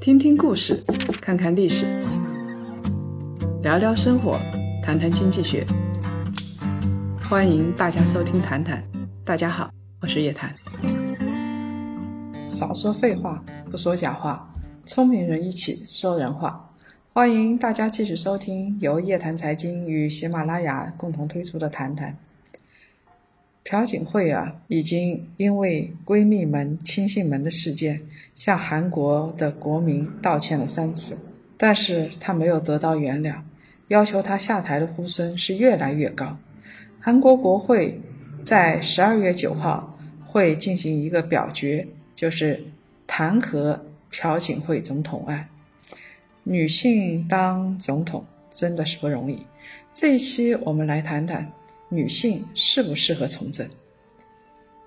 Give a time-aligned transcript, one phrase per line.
[0.00, 0.82] 听听故事，
[1.20, 1.86] 看看历史，
[3.62, 4.38] 聊聊生活，
[4.82, 5.66] 谈谈经济学。
[7.28, 8.82] 欢迎大家收听《谈谈》，
[9.24, 9.70] 大家好，
[10.00, 10.54] 我是叶檀。
[12.46, 14.54] 少说废话，不说假话，
[14.84, 16.70] 聪明人一起说人话。
[17.12, 22.12] 欢迎大家继续收听由叶檀财经与喜马拉雅共同推出的《谈谈》。
[23.64, 27.98] 朴槿惠啊，已经因为闺蜜们、亲信们的事件，
[28.34, 31.16] 向韩国的国民道歉了三次，
[31.56, 33.36] 但是她没有得到原谅，
[33.88, 36.36] 要求她下台的呼声是越来越高。
[37.00, 37.98] 韩国国会
[38.44, 42.62] 在十二月九号会进行一个表决，就是
[43.06, 43.78] 弹劾
[44.10, 45.48] 朴槿惠总统案。
[46.42, 49.38] 女性当总统真的是不容易。
[49.94, 51.50] 这一期我们来谈谈。
[51.88, 53.68] 女性适不适合从政？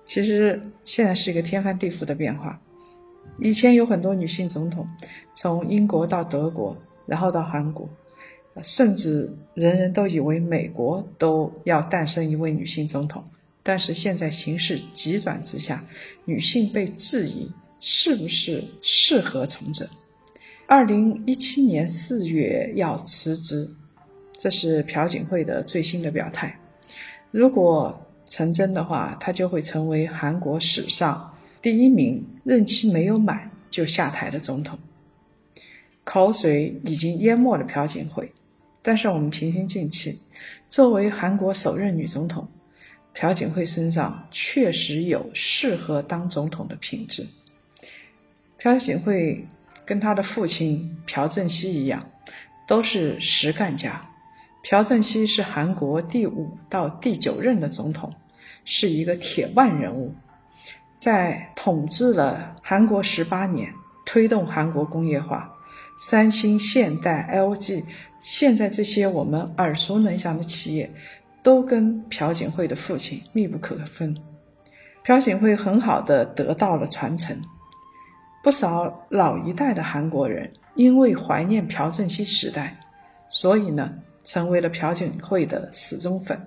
[0.04, 2.60] 其实现在是一个天翻地覆的变化。
[3.40, 4.86] 以前有很多女性总统，
[5.34, 6.76] 从英国到德国，
[7.06, 7.88] 然后到韩国，
[8.62, 13.22] 甚至人人都以为美国都要诞生一位女性总统。
[13.62, 15.84] 但是现在形势急转直下，
[16.24, 19.86] 女性被质疑是不是适合从政。
[20.66, 23.70] 二零一七年四月要辞职，
[24.32, 26.57] 这是朴槿惠的最新的表态。
[27.30, 34.78] 如果成真的话，他就会成为韩国史上第一名任期没有满就下台的总统。
[36.04, 38.30] 口水已经淹没了朴槿惠，
[38.80, 40.18] 但是我们平心静气，
[40.68, 42.48] 作为韩国首任女总统，
[43.12, 47.26] 朴槿惠身上确实有适合当总统的品质。
[48.58, 49.46] 朴槿惠
[49.84, 52.08] 跟她的父亲朴正熙一样，
[52.66, 54.07] 都是实干家。
[54.70, 58.12] 朴正熙是韩国第五到第九任的总统，
[58.66, 60.12] 是一个铁腕人物，
[60.98, 63.72] 在统治了韩国十八年，
[64.04, 65.50] 推动韩国工业化，
[65.98, 67.82] 三星、现代、LG，
[68.18, 70.90] 现在这些我们耳熟能详的企业，
[71.42, 74.14] 都跟朴槿惠的父亲密不可分。
[75.02, 77.34] 朴槿惠很好的得到了传承，
[78.44, 82.78] 不少老一代的韩国人因为怀念朴正熙时代，
[83.30, 83.90] 所以呢。
[84.28, 86.38] 成为了朴槿惠的死忠粉。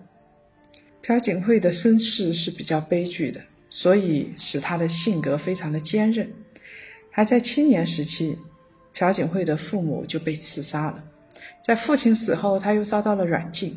[1.01, 6.31] 朴槿惠的身世是比较悲剧的，所以使她的性格非常的坚韧。
[7.09, 8.37] 还在青年时期，
[8.93, 11.03] 朴槿惠的父母就被刺杀了。
[11.63, 13.75] 在父亲死后，他又遭到了软禁，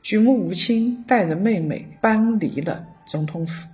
[0.00, 3.66] 举目无亲，带着妹妹搬离了总统府。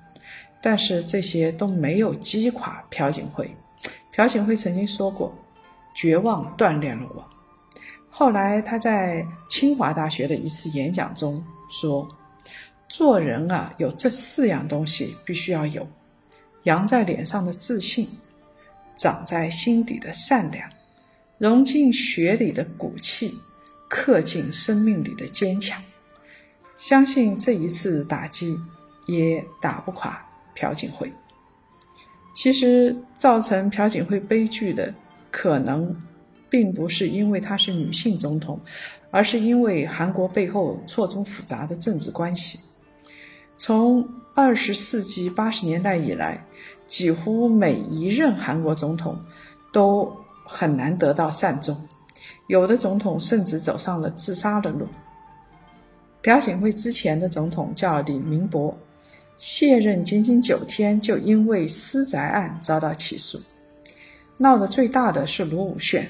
[0.63, 3.55] 但是这些都没有击垮朴槿惠。
[4.17, 5.37] 朴槿惠曾经说过
[5.95, 7.23] ：“绝望锻炼了我。”
[8.19, 11.41] 后来，他在清华大学的一次演讲中
[11.71, 12.05] 说
[12.91, 15.87] ：“做人啊，有这四样东西必须要有：
[16.65, 18.09] 扬在脸上的自信，
[18.97, 20.69] 长在心底的善良，
[21.39, 23.33] 融进血里的骨气，
[23.89, 25.81] 刻进生命里的坚强。
[26.77, 28.59] 相信这一次打击
[29.07, 30.21] 也打不垮
[30.57, 31.13] 朴槿惠。
[32.35, 34.93] 其实，造成朴槿惠悲剧的
[35.31, 35.97] 可能。”
[36.51, 38.61] 并不是因为她是女性总统，
[39.11, 42.59] 而是因为韩国背后错综复杂的政治关系。
[43.57, 46.45] 从二十世纪八十年代以来，
[46.87, 49.19] 几乎每一任韩国总统
[49.73, 50.11] 都
[50.45, 51.77] 很难得到善终，
[52.47, 54.87] 有的总统甚至走上了自杀的路。
[56.23, 58.77] 朴槿惠之前的总统叫李明博，
[59.37, 63.41] 卸任仅仅九天就因为私宅案遭到起诉，
[64.37, 66.07] 闹得最大的是卢武铉。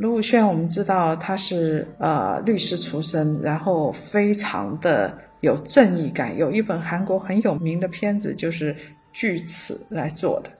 [0.00, 6.34] 卢武铉，我们知道他是呃律师出身，然后非常的有正义感。
[6.38, 8.74] 有一本韩国很有名的片子就是
[9.12, 10.50] 据此来做的。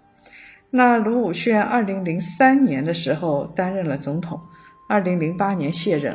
[0.69, 4.39] 那卢武铉二零零三年的时候担任了总统，
[4.87, 6.15] 二零零八年卸任，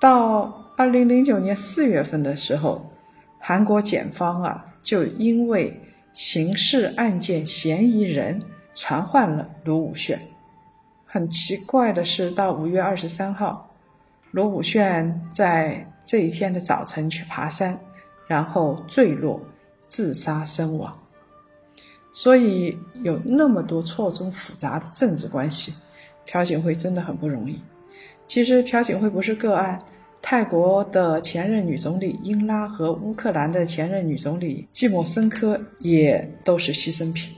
[0.00, 2.90] 到二零零九年四月份的时候，
[3.38, 5.78] 韩国检方啊就因为
[6.14, 8.40] 刑事案件嫌疑人
[8.74, 10.18] 传唤了卢武铉。
[11.10, 13.74] 很奇怪的是，到五月二十三号，
[14.32, 17.80] 罗武铉在这一天的早晨去爬山，
[18.26, 19.40] 然后坠落
[19.86, 20.94] 自杀身亡。
[22.12, 25.72] 所以有那么多错综复杂的政治关系，
[26.26, 27.58] 朴槿惠真的很不容易。
[28.26, 29.82] 其实朴槿惠不是个案，
[30.20, 37.34] 泰国的前任女总理英拉和乌克兰的前任女总理季莫申科也都是牺牲品。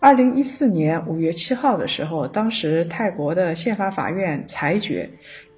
[0.00, 5.08] 二零一四年五月七号的时候，当时泰国的宪法法院裁决，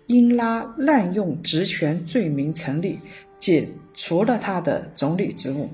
[0.08, 2.98] 英拉滥用职权罪名成立，
[3.38, 5.70] 解除了他的总理职务。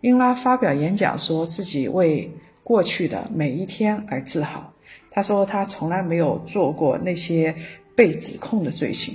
[0.00, 2.30] 英拉发表演讲，说自己为
[2.64, 4.72] 过去的每一天而自豪。
[5.10, 7.54] 他说他从来没有做过那些
[7.94, 9.14] 被指控的罪行。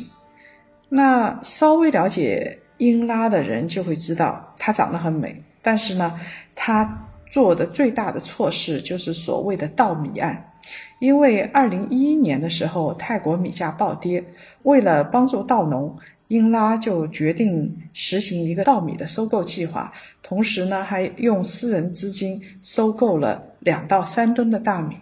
[0.90, 6.20] 那稍微了解英拉的人就会知道，她长得很美，但是呢，
[6.54, 10.51] 她做的最大的错事就是所谓的稻米案。
[11.00, 14.24] 因为二零一一年的时候，泰国米价暴跌，
[14.63, 15.95] 为了帮助稻农，
[16.30, 19.92] 英拉就决定实行一个稻米的收购计划，
[20.24, 24.95] 同时呢，还用私人资金收购了两到三吨的大米。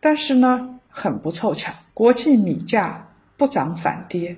[0.00, 4.34] 但是呢，很不凑巧，国际米价不涨反跌，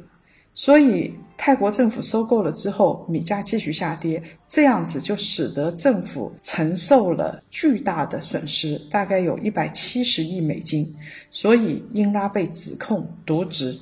[0.52, 10.94] 所以泰国政府收购了之后，米价继续下跌，这样子就使得政府承受了巨大的损失，大概有一百七十亿美金。
[11.30, 13.74] 所以英拉被指控渎职，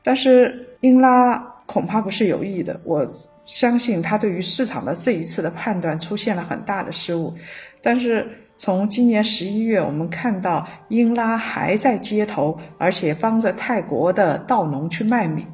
[0.00, 1.36] 但是英拉
[1.66, 3.04] 恐怕不是有意的，我
[3.42, 7.34] 相信他对于市场的这一次的判断出现了很大的失误，
[7.82, 8.28] 但是。
[8.56, 15.44] 从今年十一月，我们看到英拉还在街头，而且帮着泰国的稻农去卖米，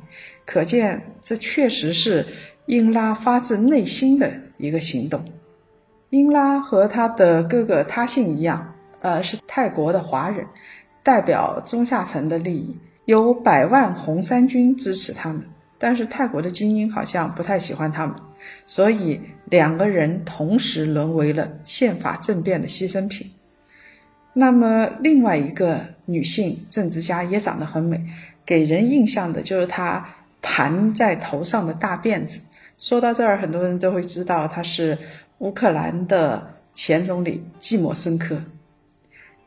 [0.51, 2.27] 可见这确实是
[2.67, 5.25] 英拉发自内心的一个行动。
[6.09, 10.45] 英拉和他的哥哥他信一样，呃，是泰国的华人，
[11.05, 15.41] 代表中下层的利益，有百万红衫军支持他们。
[15.79, 18.17] 但是泰国的精英好像不太喜欢他们，
[18.67, 23.31] 所以两个人同时沦为了宪法政变的牺牲品。
[24.33, 28.05] 那么另外一个女性政治家也长得很美，
[28.45, 30.05] 给人印象的就是她
[30.43, 32.41] 盘在头上的大辫子。
[32.79, 34.97] 说到这儿，很多人都会知道他是
[35.39, 38.41] 乌克兰的前总理季莫申科。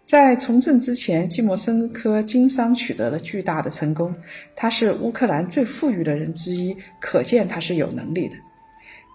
[0.05, 4.13] 在从政之前，季莫申科经商取得了巨大的成功。
[4.55, 8.35] 他是乌克兰最富裕的人之一，可见他是有能力的。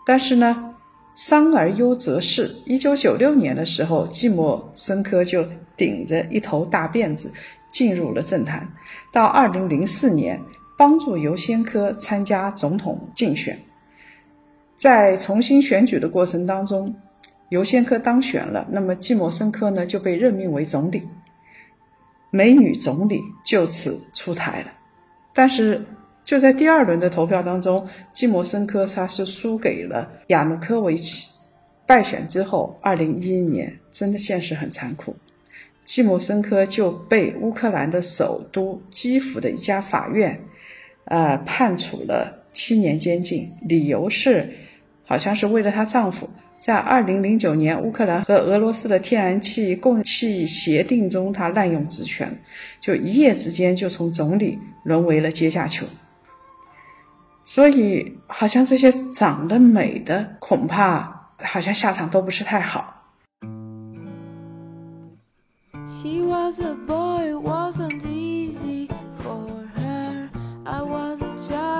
[0.04, 0.74] 但是呢，
[1.14, 2.50] 商而优则仕。
[2.64, 5.46] 一九九六年的时候，季莫申科就
[5.76, 7.30] 顶着一头大辫子
[7.70, 8.66] 进入了政坛。
[9.12, 10.40] 到二零零四年，
[10.78, 13.58] 帮助尤先科参加总统竞选，
[14.76, 16.94] 在重新选举的过程当中。
[17.48, 21.02] 尤先科当选了，那么季莫申科呢就被任命为总理，
[22.30, 24.70] 美女总理就此出台了。
[25.34, 25.84] 但是
[26.24, 31.26] 就在第二轮的投票当中，季莫申科他是输给了亚努科维奇。
[31.86, 35.16] 败选之后，二零一一年真的现实很残酷，
[35.86, 40.38] 季莫申科就被乌克兰的首都基辅的一家法院，
[41.08, 44.48] 呃判处了七年监禁，理由是
[45.04, 46.28] 好像是为了她丈夫。
[46.58, 52.36] 在二零零九年，乌克兰和俄罗斯的天然气供气协定中，他滥用职权，
[52.80, 55.86] 就一夜之间就从总理沦为了阶下囚。
[57.44, 63.04] 所以，好像这些长得美的，恐怕好像下场都不是太好。
[65.86, 67.32] She was a boy,
[71.48, 71.77] shine.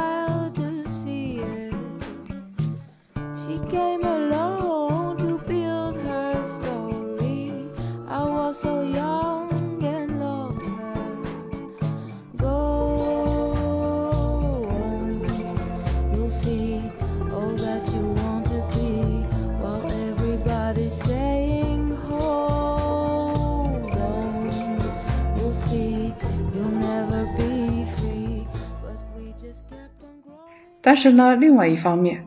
[30.88, 32.26] 但是呢，另外一方面，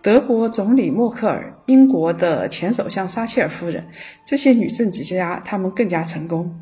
[0.00, 3.84] 德国总理默克尔、英国的前首相撒切尔夫人
[4.24, 6.56] 这些女政治家，她们更加成功。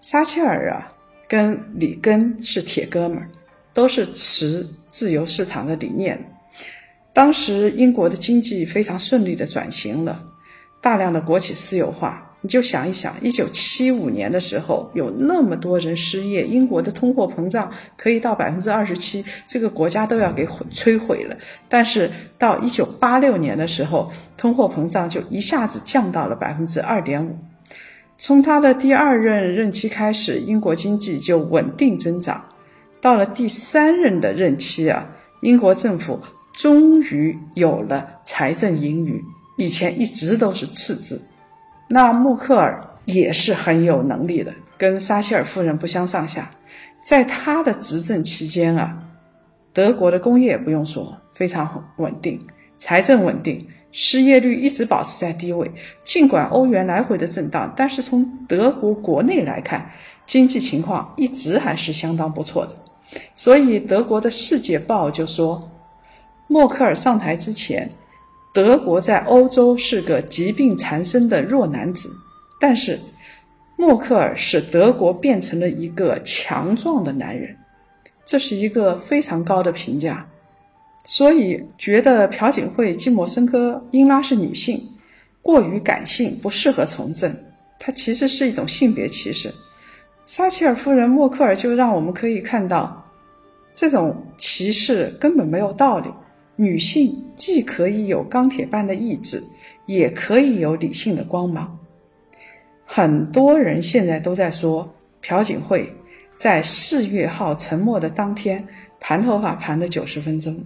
[0.00, 0.92] 撒切尔啊，
[1.28, 3.30] 跟里根是铁哥们儿，
[3.72, 6.18] 都是持自由市场的理念。
[7.12, 10.20] 当时英国的经济非常顺利的转型了，
[10.82, 12.27] 大量的国企私有化。
[12.40, 21.36] 你就想一想，一九七五年的时候有那么多人失业，英国的通货膨胀可以到百分之二十七，这个国家都要给毁摧毁了。
[21.68, 27.36] 但是到一九八六年的时候，通货膨胀就一下子降到了百分之二点五。
[28.16, 32.44] 从他的第二任任期开始，英国经济就稳定增长。
[33.00, 35.08] 到了第三任的任期啊，
[35.40, 36.20] 英国政府
[36.52, 39.22] 终于有了财政盈余，
[39.56, 41.20] 以前一直都是赤字。
[41.88, 46.50] 那默克尔也是很有能力的，跟撒切尔夫人不相上下。
[47.02, 49.02] 在他的执政期间啊，
[49.72, 52.38] 德国的工业不用说非常稳定，
[52.78, 55.70] 财政稳定，失业率一直保持在低位。
[56.04, 59.90] 尽管欧元来回的震荡，但是从德国国内来看，
[60.26, 62.74] 经济情况一直还是相当不错的。
[63.34, 65.70] 所以德国的《世界报》就说，
[66.48, 67.90] 默克尔上台之前。
[68.52, 72.10] 德国在欧洲是个疾病缠身的弱男子，
[72.58, 72.98] 但是
[73.76, 77.54] 默克尔使德国变成了一个强壮的男人，
[78.24, 80.26] 这是一个非常高的评价。
[81.04, 84.82] 所以觉得朴槿惠、季莫申科、英拉是女性，
[85.40, 87.34] 过于感性，不适合从政。
[87.78, 89.54] 它其实是一种性别歧视。
[90.26, 93.02] 撒切尔夫人、默克尔就让我们可以看到，
[93.72, 96.10] 这种歧视根本没有道理。
[96.60, 99.40] 女性既可以有钢铁般的意志，
[99.86, 101.78] 也可以有理性的光芒。
[102.84, 105.92] 很多人现在都在说，朴槿惠
[106.36, 108.66] 在四月号沉没的当天
[108.98, 110.60] 盘头发盘了九十分钟，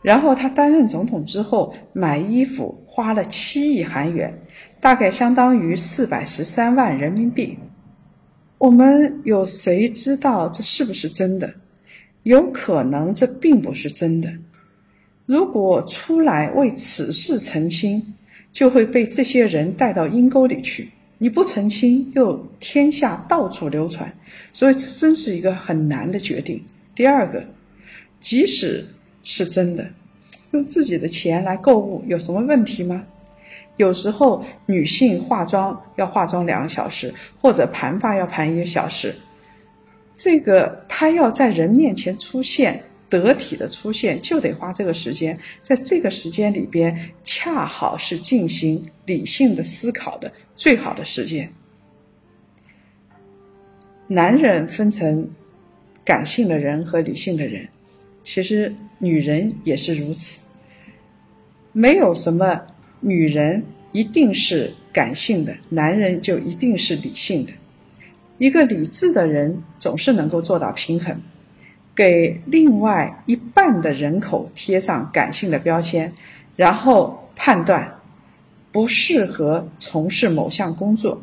[0.00, 4.32] 然后她担任总统之后买衣服花了七亿韩元，
[4.80, 7.58] 大概相当于四百十三万人民币。
[8.58, 11.52] 我们有谁知道这是不是真的？
[12.22, 14.32] 有可能这并不是真的。
[15.26, 18.14] 如果出来为此事澄清，
[18.50, 20.88] 就会被这些人带到阴沟里去。
[21.18, 24.12] 你不澄清，又天下到处流传，
[24.52, 26.62] 所以这真是一个很难的决定。
[26.94, 27.42] 第二个，
[28.20, 28.84] 即使
[29.22, 29.88] 是真的，
[30.50, 33.04] 用自己的钱来购物有什么问题吗？
[33.76, 39.14] 有时候女性化妆要化妆两个小时，或者盘发要盘一个小时，
[40.16, 42.82] 这个她要在人面前出现。
[43.12, 51.52] 得体的出现就得花这个时间，在这个时间里边，恰好是进行理性的思考的最好的时间。
[54.06, 55.28] 男人分成
[56.02, 57.68] 感性的人和理性的人，
[58.22, 60.40] 其实女人也是如此。
[61.72, 62.60] 没有什么
[63.00, 67.52] 女人一定是感性的，男人就一定是理性的。
[68.38, 71.20] 一个理智的人总是能够做到平衡。
[71.94, 76.12] 给另外一半的人口贴上感性的标签，
[76.56, 77.98] 然后判断
[78.70, 81.20] 不适合从事某项工作，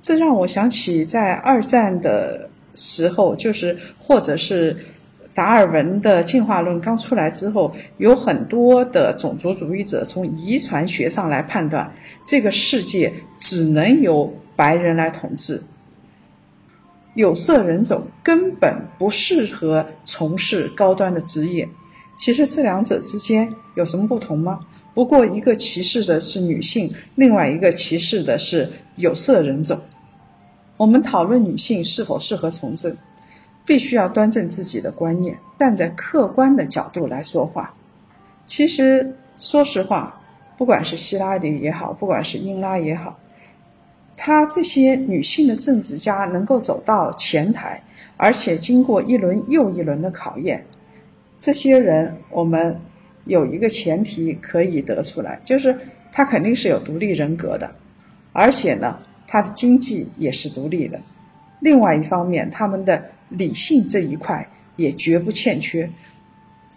[0.00, 4.76] 这让我想起在二战的时候，就是或者是
[5.32, 11.90] 达尔文的进化论刚出来之后，有很多的种族主义者从遗传学上来判断
[12.26, 15.60] 这个世界只能由白人来统治。
[17.14, 21.68] 有色人种根本不适合从事高端的职业。
[22.16, 24.60] 其实这两者之间有什么不同吗？
[24.94, 29.76] 不过一个歧视的是女性，另外一个歧视的是有色人种。
[30.76, 32.96] 我们讨论女性是否适合从政，
[33.64, 37.74] 必须要端正自己的观念，站在客观的角度来说话。
[38.46, 40.20] 其实说实话，
[40.56, 43.18] 不管是希拉里也好，不管是英拉也好。
[44.16, 47.82] 她这些女性的政治家能够走到前台，
[48.16, 50.64] 而且经过一轮又一轮的考验，
[51.40, 52.78] 这些人我们
[53.24, 55.76] 有一个前提可以得出来，就是
[56.12, 57.70] 她肯定是有独立人格的，
[58.32, 61.00] 而且呢，她的经济也是独立的。
[61.60, 65.90] 另外一方面，他们的理性这一块也绝不欠缺，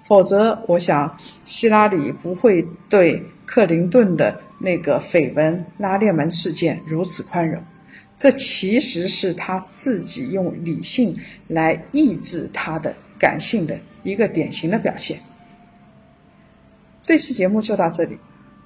[0.04, 1.16] 否则我想
[1.46, 4.42] 希拉里不会对克林顿的。
[4.60, 7.62] 那个绯闻拉链门事件如此宽容，
[8.18, 11.16] 这其实是他自己用理性
[11.48, 15.20] 来抑制他的感性的一个典型的表现。
[17.02, 18.18] 这期节目就到这里，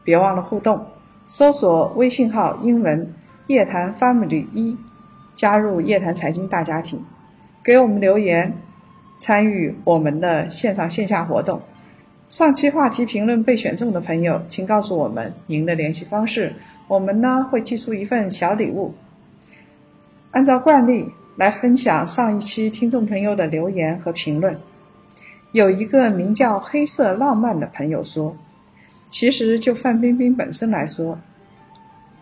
[0.04, 0.86] 别忘了互动，
[1.26, 3.14] 搜索微信号英文
[3.48, 4.78] 夜谈 family 一，
[5.36, 7.04] 加入夜谈财经大家庭，
[7.64, 8.58] 给我们留言，
[9.20, 11.62] 参与我们的线上线下活动。
[12.32, 16.56] 上期话题评论被选中的朋友，请告诉我们您的联系方式，
[16.88, 18.94] 我们呢会寄出一份小礼物。
[20.32, 24.58] 按照惯例来分享上一期听众朋友的留言和评论。
[25.52, 28.34] 有一个名叫“黑色浪漫”的朋友说
[29.12, 31.20] ：“其实就范冰冰本身来说，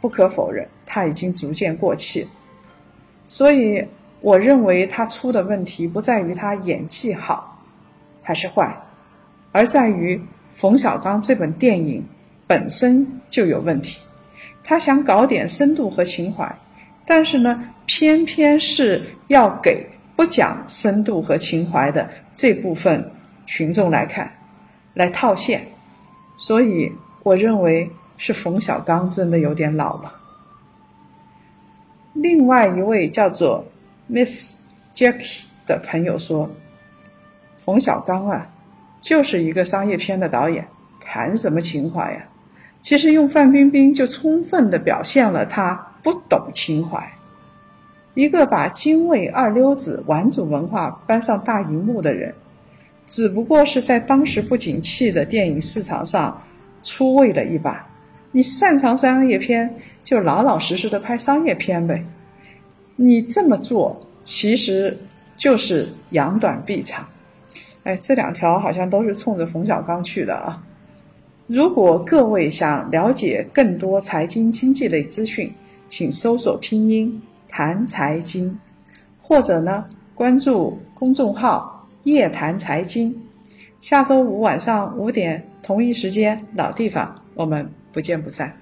[0.01, 2.27] 不可否认，她已经逐渐过气。
[3.27, 3.85] 所以
[4.21, 7.63] 我认为她出的问题不在于她演技好
[8.23, 8.75] 还是坏。”
[9.51, 10.21] 而在于
[10.53, 12.05] 冯小刚这本电影
[12.45, 13.99] 本身就有问题，
[14.63, 16.53] 他想搞点深度和情怀，
[17.05, 23.11] 但是呢，偏偏是要给不讲深度和情怀的这部分
[23.45, 24.31] 群众来看，
[24.93, 25.65] 来套现，
[26.37, 26.91] 所以
[27.23, 30.13] 我认为是冯小刚真的有点老了。
[32.13, 33.65] 另外一位叫做
[34.07, 34.57] Miss
[34.93, 36.49] Jackie 的朋友说，
[37.57, 38.47] 冯小刚啊。
[38.99, 40.67] 就是一个商业片的导演，
[40.99, 42.25] 谈什么情怀呀？
[42.81, 47.11] 其实用范冰冰就充分的表现了他不懂情怀。
[48.13, 52.33] 一个把京味二流子顽主文化搬上大荧幕的人，
[53.05, 56.41] 只不过是在当时不景气的电影市场上
[56.81, 57.85] 出位了一把。
[58.31, 62.03] 你擅长商业片，就老老实实的拍商业片呗。
[62.95, 64.97] 你这么做，其实
[65.35, 67.07] 就是扬短避长。
[67.83, 70.61] 哎，这两条好像都是冲着冯小刚去的啊。
[71.47, 75.51] 如果各位想了解更多财经经济类资讯，
[75.87, 78.55] 请搜索拼音谈财经，
[79.19, 83.17] 或者呢关注公众号夜谈财经。
[83.79, 88.55] 下周五晚上五点同一时间老地方，我们不见不散。